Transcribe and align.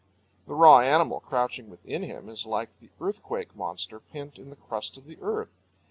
The 0.47 0.55
raw 0.55 0.79
animal 0.79 1.19
crouching 1.19 1.69
within 1.69 2.01
him 2.01 2.27
is 2.27 2.47
like 2.47 2.77
the 2.79 2.89
earthquake 2.99 3.55
monster 3.55 3.99
pent 3.99 4.39
in 4.39 4.49
the 4.49 4.55
crust 4.55 4.97
of 4.97 5.05
the 5.05 5.19
earth. 5.21 5.53